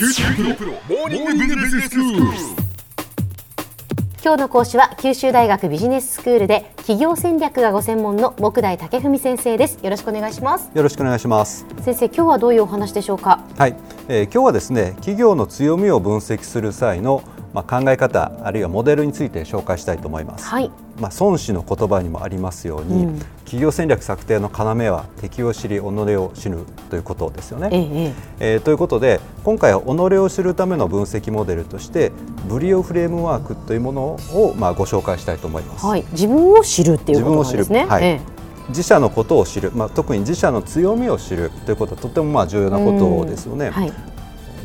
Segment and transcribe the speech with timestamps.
[0.00, 2.22] 九州大学モーニングビジネススクール。
[4.24, 11.66] 今日の講師は九州大学ビジネススクールで企業戦略がご専門の木大武文先生ですよろしくお願いしますよろしくお願いします。
[11.82, 13.44] 先生今日はどういうお話でしょうか？
[13.58, 13.76] はい、
[14.08, 17.22] えー今日はですね、企業の強みを分析する際の
[17.52, 20.46] まあ考え方あるいはモデルについて紹介したいと思います。
[20.46, 26.58] はいまあ孫子の言葉にもありますように、うん企業戦略策定の要は敵を知り己を知る
[26.88, 27.68] ということですよね。
[27.72, 32.12] ええええーということで今回は己を知るための分析モデルとして
[32.48, 35.84] ブリオフレームワークというものをまあご紹介したいと思います。
[35.84, 38.20] はい自分を知るっていうことなんですねはいえ
[38.68, 43.66] 自社のことを知る、まあ、特に自社の強みを知るということはとてもまあ重要なことですよね。
[43.66, 43.92] えはい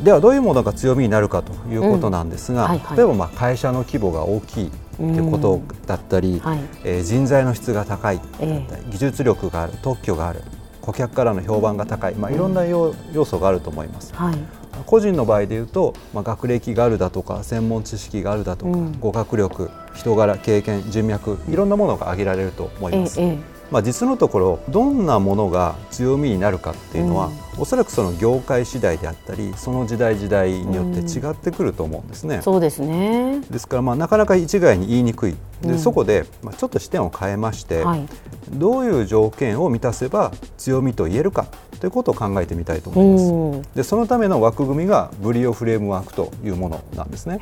[0.02, 2.96] ではどういうものが強みになるかということなんですが、うんはいはい。
[2.96, 6.60] 例えばまあ会社の規模が大きいということだったり、はい。
[6.84, 10.42] えー人材の質が高い、え技術力がある特許がある
[10.80, 14.14] 顧客からの評判が高い、まあ、いろんな要要素があると思います。
[14.14, 14.38] はい。
[14.84, 19.00] 個人の場合でいうと、まあ、学歴があるだとか専門知識があるだとか、うん。
[19.00, 23.20] 語学力人柄経験人脈いろんなものが挙げられると思います。
[23.20, 32.36] えええまあ、実のところどんなものが強みになるかっていうのは、おそらくその業界次第であったりその時代時代によって違ってくると思うんですね。
[32.36, 33.40] えそうですね。
[33.50, 35.36] ですからまあなかなか一概に言いにくい。
[35.62, 35.78] で、うん。
[35.78, 38.06] そこでまあちょっと視点を変えまして、はい。
[38.50, 41.46] どういう条件を満たせば強みと言えるか
[41.80, 43.24] ということを考えてみたいと思います。
[43.32, 43.62] うん。
[43.74, 47.38] でそのための枠組みがブリオフレームワークというものなんですね。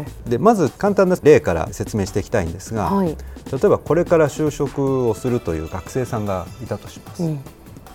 [0.00, 3.08] へでまず簡単な例から説明していきたいんですが、えはい。
[3.08, 3.14] 例
[3.64, 7.22] えばこれから就職をするという学生さんがいたとします。
[7.22, 7.40] うん。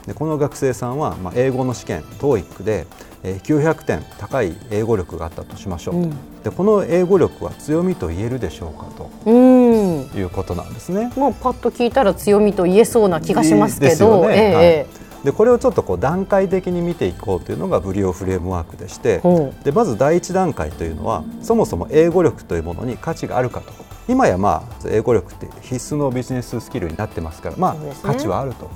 [0.08, 2.86] でこの学生さんは、まあ、英語の試験 TOEIC で、
[3.24, 6.42] えー900点高い英語力があったとしましょう、うん。
[6.44, 8.86] でこの英語力は強みと言えるでしょうか
[9.26, 10.10] うん。
[10.10, 11.12] ということなんですね。
[11.18, 14.36] まあパッと聞いたら強みと言えそうな気がしますけど、ね。
[14.36, 14.66] ええはい。
[14.66, 14.88] え
[15.26, 23.74] でこれをちょっとこう段階的に見ていこうというのがブリオフレームワークでしてほでまず第一段階というのはそもそも英語力というものに価値があるかと。
[24.08, 27.92] 今やまあ英語力って必須のビジネススキルになってますからまあ、ね。
[28.04, 28.70] 価値はあると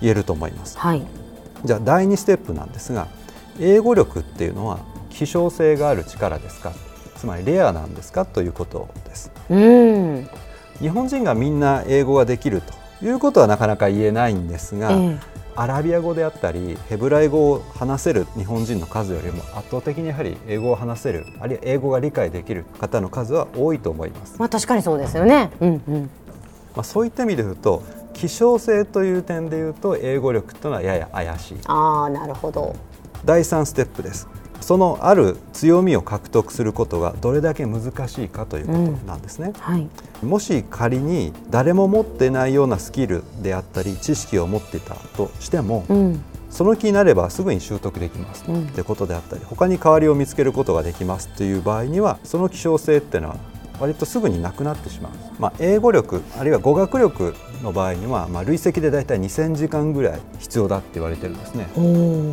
[0.00, 0.76] 言えると思います。
[0.76, 1.06] はい。
[1.64, 3.06] じゃあ第2ステップなんですが
[3.60, 6.72] 英語力っていうのは希少性がある力ですか？
[7.14, 9.30] つまりレアなんですかということです。
[9.48, 10.28] うん。
[10.80, 12.60] 日本人がみんな英語ができる
[13.00, 15.16] ということはなかなか言えないんですが、え
[15.56, 24.34] アラビア語であったりヘブライ語を話せる日本人の数よりも圧倒的にやはり英語を話せるあるいは英語が理解できる方の数は多いと思います。
[24.36, 25.50] え、まあ確かにそうですよね。
[25.60, 26.10] うんうん。
[26.74, 27.82] まあ、そういった意味で言うと
[28.14, 31.58] 希少性という点で言うと英語力というのはやや怪しい。
[31.66, 32.74] ああなるほど。
[33.24, 34.28] 第3ステップです
[34.60, 39.88] そのある強みを獲得することがどれだけ難しいかということなんですね、はい。
[40.22, 46.24] もし仮に誰も持ってないようなスキルであったり知識を持っていたとしても、うん。
[46.50, 53.36] その気になればすぐに習得できますうんということであったり他に代わりを見つけることができますという場合にはその希少性っていうのは
[53.80, 61.66] 割とすぐになくなってしまう、まあ、英語力あるいは語学力の場合には、まあ、累積でだいたい2000時間ぐらい必要だって言われてるんですね。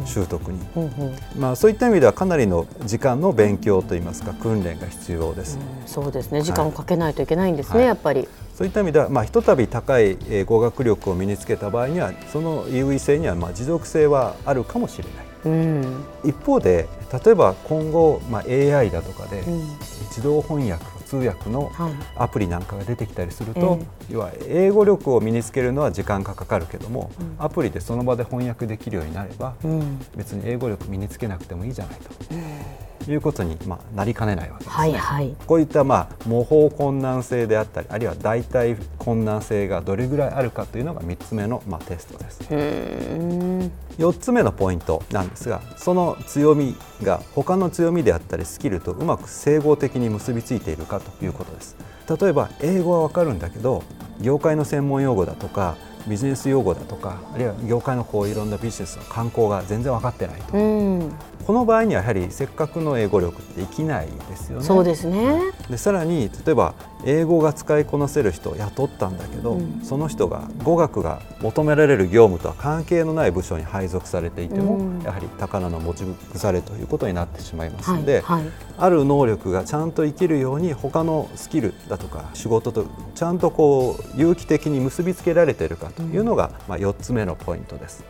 [0.06, 0.60] 習得に。
[0.74, 1.40] ほうほう。
[1.40, 5.58] まあ、そういった意味ではかなりの時間の勉強といいますか訓練が必要です。
[5.86, 6.42] そうですね。
[6.42, 7.88] 時間をかけないといけないんですね、はい。
[7.88, 8.28] やっぱり。
[8.56, 15.14] そういった意味では、まあ、ひとたび高いえー語学力を身につけた場合にはその優位性にはまあ持続性はあるかもしれない。
[15.46, 16.06] うん。
[16.24, 16.88] 一方で
[17.24, 19.78] 例えば今後、まあ、AI だとかでうん。
[20.10, 21.94] 自動翻訳通訳のはい。
[22.16, 23.80] アプリなんかが出てきたりすると、
[24.10, 27.36] え要は英語力を身につけるのは時間がかかるけども、うん。
[27.40, 30.00] アプリでその場で翻訳できるようになればうん。
[30.16, 32.10] 別に英語力身につけなくてもいいじゃないと
[33.08, 34.76] いうことに、まあ、なりかねないわけですね。
[34.76, 42.42] はいはいこういったまあ模倣困難性であったりあるいは代替困難性がどれぐらいあるかというのが3つ目のまあテストです。
[42.52, 51.76] うん4つ目のポイントなんですがその強みが他の強みであったりスキルとうまく整合的に結びついているかということです
[52.20, 53.84] 例えば英語はわかるんだけど
[54.22, 55.76] 業界の専門用語だとか
[56.08, 61.12] ビジネス用語だとかあるいは業界のこういろんなビジネスの観光が全然分かってないと、うん。
[61.46, 64.66] この場合にはやはりせっかくの英語力って生きないですよね。
[64.66, 65.40] そうですね。
[65.70, 66.74] でさらに例えば
[67.06, 69.82] 英語が使いこなせる人を雇ったんだけど、うん。
[69.84, 75.02] その人が語学が求められる業務とは関係のない部署に配属されていても、うん。
[75.04, 78.52] やはり高菜の持ち腐れということになってしまいますので、はいはい。
[78.80, 88.04] ある能力がちゃんと生きるように他のスキルだとか仕事とちゃんとこう有機的に結びつけられているかというのが、まあ、4つ目のポイントです。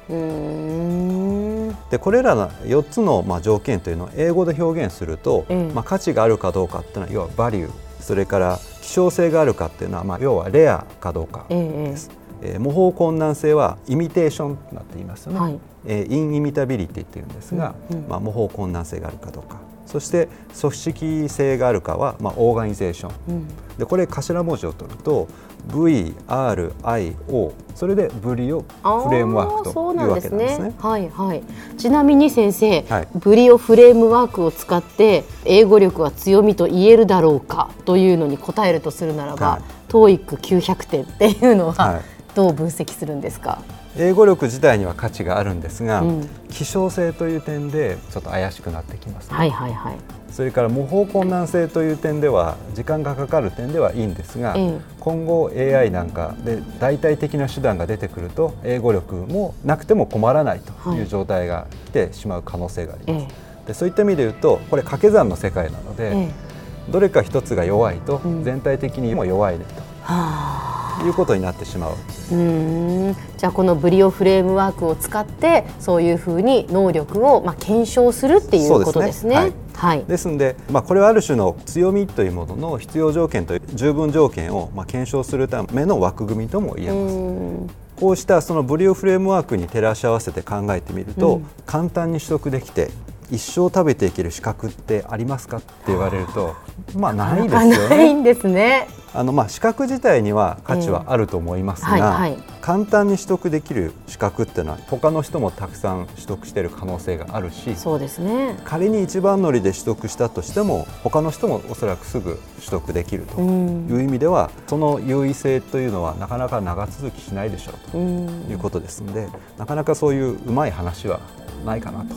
[1.89, 5.73] でこれらの4つのまあ条件というのを英語で表現すると、ええ。
[5.73, 12.11] まあ、価値があるかどうかっていうのは要はバリューそれから希少性があるかっていうのはまあ要はレアかどうかええです。
[12.41, 15.59] えー模倣困難性はイミテーションとなっていますよね、はい。
[15.85, 18.07] えーインイミタビリティっていうんですが、うんうん。
[18.09, 20.29] まあ、模倣困難性があるかどうかそして
[20.59, 23.11] 組織性があるかは、まあ、オーガニゼーション。
[23.29, 23.47] うん。
[23.77, 25.27] でこれ頭文字を取ると
[25.69, 28.65] VRIO それでブリオフ
[29.11, 30.73] レームワークというわけなんですね。
[30.77, 31.43] はいはい。
[31.77, 33.07] ちなみに先生、はい。
[33.15, 37.69] ブリオフレームワークを使って英語力は強みと言えるだろうか？
[37.85, 39.61] というのに答えるとするならば、はい。
[39.89, 42.01] TOEIC900 点っていうのは、はい。
[42.35, 43.61] どう分析するんですか？
[43.99, 46.29] 英語力自体には価値があるんですが、うん。
[46.49, 49.35] 希少性という点でちょっと怪しくなってきます、ね。
[49.35, 49.97] はいはいはい。
[50.31, 54.79] それから模倣困難性という点では時間がかかる点ではいいんですが、ええ。
[54.99, 60.99] 今後 AI なんかで代替的な手段が出てくると英語力もなくても困らないとはい。
[60.99, 63.25] いう状態が来てしまう可能性があります。
[63.25, 66.21] えでそういった意味で言うとこれ掛け算の世界なので、ええ。
[66.23, 66.47] え
[66.91, 68.43] どれか一つが弱いとうん。
[68.43, 69.65] 全体的にも弱いね
[70.03, 70.76] はあ。
[70.99, 71.91] ということになってしまう。
[71.91, 79.35] うーんじゃあこのブリオフレームワークを使ってそういうふうに能力をまあ検証するっていうことですね。
[79.35, 80.03] すねはい。
[80.05, 87.15] ですので、まあ、これはある種の強みというものの必要条件と十分条件をまあ検証するための枠組みとも言えうます。
[87.15, 87.69] ん
[87.99, 92.89] こうしたそのブリオフレームワークに照らし合わせて考えてみると、うん簡単に取得できて
[93.31, 96.55] 一生食べていける資格ってありますかって言われると
[96.95, 97.89] まあないですよね。
[97.89, 98.87] ないんですね。
[99.13, 108.59] あのまあ資格自体には価値はあると思いますが、ええはいはい簡単に取得できる資格っていうのは他の人もたくさん取得している可能性があるしそうですね。
[108.65, 121.21] 仮に一番乗りで取得したとしても他の人もおそらくすぐ取得できるとうんいう意味ではその優位性というのはなかなか長続きしないでしょうとうんいうことですのでなかなかそういううまい話は
[121.65, 122.13] ないかなと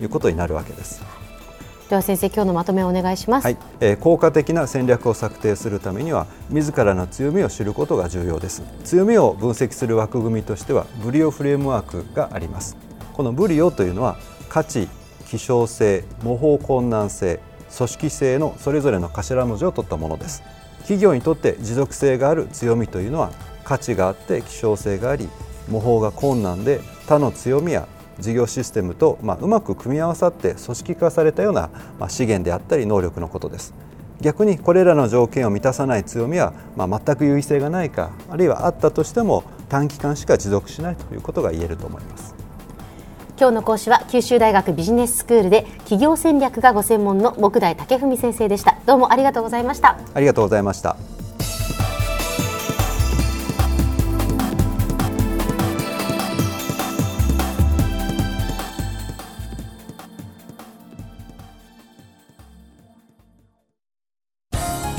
[0.00, 1.02] いうことになるわけです。
[1.90, 3.44] では先生今日のまとめをお願いします。
[3.44, 12.76] はい、えー効果的な戦略を策定するためには自らの強みを知ることが重要です強みを分析する枠組みとしてはブリオフレームワークがあります
[13.12, 14.18] このブリオというのは
[14.48, 14.88] 価値
[15.26, 17.40] 希少性模倣困難性
[17.76, 20.42] 組織性のそれぞれの頭文字を取ったものです
[20.82, 23.32] 企業にとって持続性がある強みというのは
[23.64, 25.28] 価値があって希少性があり
[25.68, 27.86] 模倣が困難で他の強みや
[28.20, 33.74] 事業システムと、まあ、うまく組み合わさって組織化されたような、まあ、資源であったり能力のことです
[34.20, 42.34] 逆にこれらの条件を満たさない強みは、まあ、全く優位性がないかあるいはあったとしても短期間しか持続しないということが言えると思います
[43.40, 48.76] 今日の講師は九州大学ビジネススクールで企業戦略がご専門の木大武文先生でした。
[48.84, 49.98] どうもありがとうございました。
[50.12, 51.19] ありがとうございました